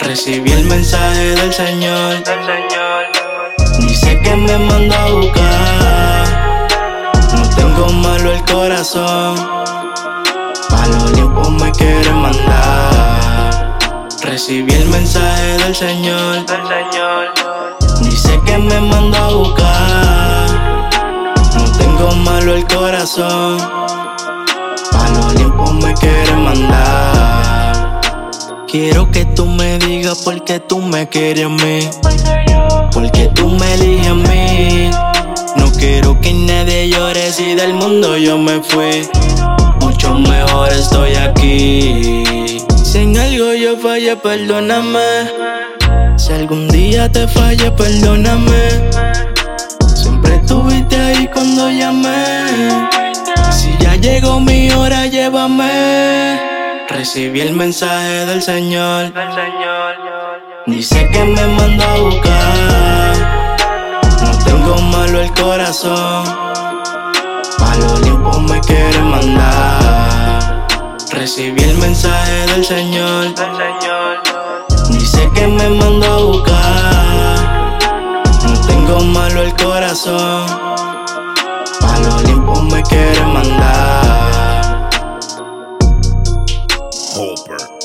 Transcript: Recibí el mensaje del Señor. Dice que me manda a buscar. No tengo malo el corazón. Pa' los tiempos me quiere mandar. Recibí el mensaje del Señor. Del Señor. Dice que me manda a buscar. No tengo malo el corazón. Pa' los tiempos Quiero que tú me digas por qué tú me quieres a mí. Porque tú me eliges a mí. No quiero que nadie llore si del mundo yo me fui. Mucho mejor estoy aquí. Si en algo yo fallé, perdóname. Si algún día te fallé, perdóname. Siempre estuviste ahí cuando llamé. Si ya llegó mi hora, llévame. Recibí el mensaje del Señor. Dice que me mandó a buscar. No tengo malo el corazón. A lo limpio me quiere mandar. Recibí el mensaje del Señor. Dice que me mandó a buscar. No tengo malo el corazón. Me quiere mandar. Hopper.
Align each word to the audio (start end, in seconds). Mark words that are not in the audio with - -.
Recibí 0.00 0.50
el 0.50 0.64
mensaje 0.64 1.34
del 1.36 1.52
Señor. 1.52 2.22
Dice 3.80 4.18
que 4.20 4.36
me 4.36 4.56
manda 4.56 5.04
a 5.04 5.10
buscar. 5.10 6.68
No 7.34 7.48
tengo 7.54 7.88
malo 7.92 8.32
el 8.32 8.42
corazón. 8.44 9.36
Pa' 10.70 10.86
los 10.86 11.12
tiempos 11.12 11.50
me 11.50 11.70
quiere 11.72 12.12
mandar. 12.12 13.78
Recibí 14.22 14.72
el 14.72 14.88
mensaje 14.88 15.58
del 15.58 15.74
Señor. 15.76 16.46
Del 16.46 16.62
Señor. 16.66 17.34
Dice 18.00 18.40
que 18.46 18.58
me 18.58 18.80
manda 18.80 19.26
a 19.26 19.32
buscar. 19.32 20.90
No 21.56 21.64
tengo 21.78 22.10
malo 22.16 22.54
el 22.54 22.66
corazón. 22.66 23.58
Pa' 24.92 25.08
los 25.10 25.34
tiempos 25.34 25.74
Quiero 28.78 29.10
que 29.10 29.24
tú 29.24 29.46
me 29.46 29.78
digas 29.78 30.18
por 30.18 30.44
qué 30.44 30.60
tú 30.60 30.82
me 30.82 31.08
quieres 31.08 31.46
a 31.46 31.48
mí. 31.48 31.88
Porque 32.92 33.30
tú 33.34 33.48
me 33.48 33.72
eliges 33.72 34.08
a 34.08 34.14
mí. 34.14 34.90
No 35.56 35.72
quiero 35.72 36.20
que 36.20 36.34
nadie 36.34 36.90
llore 36.90 37.32
si 37.32 37.54
del 37.54 37.72
mundo 37.72 38.18
yo 38.18 38.36
me 38.36 38.62
fui. 38.62 39.08
Mucho 39.80 40.12
mejor 40.18 40.70
estoy 40.74 41.14
aquí. 41.14 42.62
Si 42.84 42.98
en 42.98 43.16
algo 43.16 43.54
yo 43.54 43.78
fallé, 43.78 44.14
perdóname. 44.14 45.30
Si 46.18 46.34
algún 46.34 46.68
día 46.68 47.10
te 47.10 47.26
fallé, 47.26 47.70
perdóname. 47.70 48.90
Siempre 49.94 50.34
estuviste 50.34 50.96
ahí 50.96 51.30
cuando 51.32 51.70
llamé. 51.70 52.90
Si 53.50 53.74
ya 53.82 53.96
llegó 53.96 54.38
mi 54.38 54.70
hora, 54.70 55.06
llévame. 55.06 56.45
Recibí 56.96 57.42
el 57.42 57.52
mensaje 57.52 58.24
del 58.24 58.40
Señor. 58.40 59.12
Dice 60.64 61.06
que 61.12 61.24
me 61.24 61.46
mandó 61.48 61.84
a 61.84 61.98
buscar. 61.98 63.58
No 64.22 64.44
tengo 64.46 64.80
malo 64.80 65.20
el 65.20 65.30
corazón. 65.34 66.24
A 67.60 67.76
lo 67.80 67.98
limpio 67.98 68.40
me 68.40 68.58
quiere 68.62 68.98
mandar. 69.02 70.66
Recibí 71.10 71.62
el 71.64 71.76
mensaje 71.76 72.46
del 72.46 72.64
Señor. 72.64 73.34
Dice 74.88 75.30
que 75.34 75.46
me 75.48 75.68
mandó 75.68 76.06
a 76.06 76.16
buscar. 76.24 77.78
No 78.42 78.66
tengo 78.66 79.00
malo 79.00 79.42
el 79.42 79.54
corazón. 79.54 80.46
Me 87.16 87.34
quiere 87.34 87.56
mandar. 87.56 87.66
Hopper. 87.66 87.75